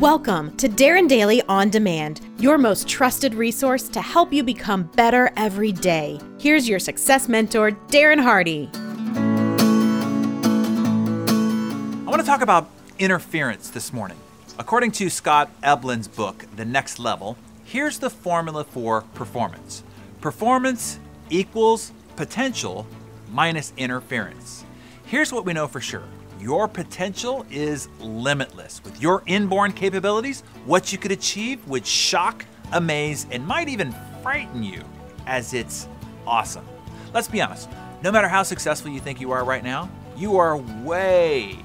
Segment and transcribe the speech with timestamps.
[0.00, 5.30] Welcome to Darren Daily On Demand, your most trusted resource to help you become better
[5.36, 6.18] every day.
[6.38, 8.70] Here's your success mentor, Darren Hardy.
[11.92, 14.16] I want to talk about interference this morning.
[14.58, 19.82] According to Scott Eblin's book, The Next Level, here's the formula for performance
[20.22, 20.98] performance
[21.28, 22.86] equals potential
[23.30, 24.64] minus interference.
[25.04, 26.04] Here's what we know for sure
[26.40, 28.82] your potential is limitless.
[28.82, 34.62] With your inborn capabilities, what you could achieve would shock, amaze, and might even frighten
[34.62, 34.82] you,
[35.26, 35.86] as it's
[36.26, 36.66] awesome.
[37.12, 37.68] Let's be honest,
[38.02, 41.58] no matter how successful you think you are right now, you are way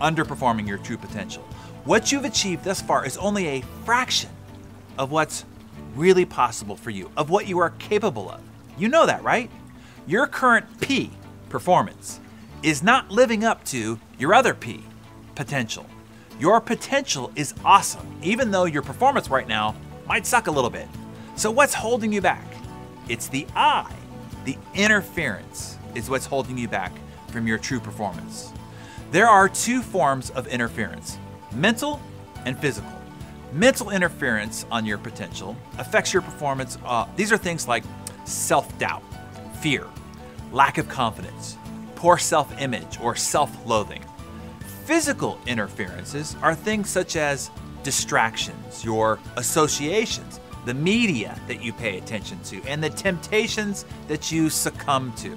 [0.00, 1.42] underperforming your true potential.
[1.84, 4.30] What you've achieved thus far is only a fraction
[4.98, 5.44] of what's
[5.94, 8.40] really possible for you, of what you are capable of.
[8.76, 9.50] You know that, right?
[10.06, 11.10] Your current P,
[11.48, 12.20] performance,
[12.62, 14.84] is not living up to your other P,
[15.34, 15.86] potential.
[16.40, 19.74] Your potential is awesome, even though your performance right now
[20.06, 20.88] might suck a little bit.
[21.36, 22.46] So, what's holding you back?
[23.08, 23.92] It's the I.
[24.44, 26.92] The interference is what's holding you back
[27.28, 28.52] from your true performance.
[29.10, 31.18] There are two forms of interference
[31.52, 32.00] mental
[32.44, 32.90] and physical.
[33.52, 36.76] Mental interference on your potential affects your performance.
[36.84, 37.84] Uh, these are things like
[38.24, 39.02] self doubt,
[39.60, 39.86] fear,
[40.52, 41.56] lack of confidence,
[41.98, 44.04] poor self image, or self loathing.
[44.84, 47.50] Physical interferences are things such as
[47.82, 54.48] distractions, your associations, the media that you pay attention to, and the temptations that you
[54.48, 55.36] succumb to.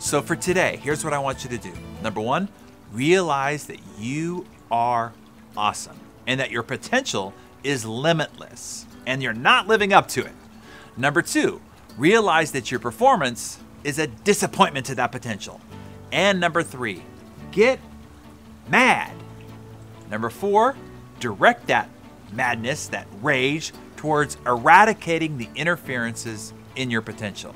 [0.00, 1.72] So, for today, here's what I want you to do.
[2.02, 2.48] Number one,
[2.92, 5.12] realize that you are
[5.56, 10.32] awesome and that your potential is limitless and you're not living up to it.
[10.96, 11.60] Number two,
[11.96, 15.60] realize that your performance is a disappointment to that potential.
[16.12, 17.02] And number three,
[17.50, 17.80] get
[18.68, 19.12] mad.
[20.10, 20.76] Number four,
[21.18, 21.88] direct that
[22.32, 27.54] madness, that rage, towards eradicating the interferences in your potential.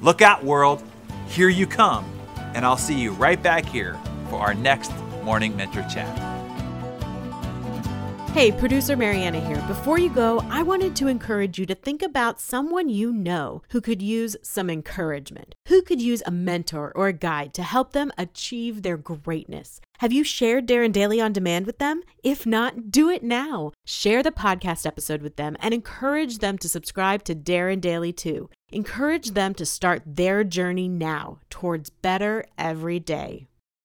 [0.00, 0.82] Look out, world.
[1.28, 2.04] Here you come.
[2.54, 3.98] And I'll see you right back here
[4.28, 4.92] for our next
[5.22, 6.29] Morning Mentor Chat.
[8.32, 9.60] Hey, producer Mariana here.
[9.66, 13.80] Before you go, I wanted to encourage you to think about someone you know who
[13.80, 18.12] could use some encouragement, who could use a mentor or a guide to help them
[18.16, 19.80] achieve their greatness.
[19.98, 22.02] Have you shared Darren Daily on demand with them?
[22.22, 23.72] If not, do it now.
[23.84, 28.48] Share the podcast episode with them and encourage them to subscribe to Darren Daily too.
[28.70, 33.48] Encourage them to start their journey now towards better every day.